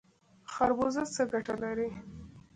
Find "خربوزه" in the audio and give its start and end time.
0.51-1.03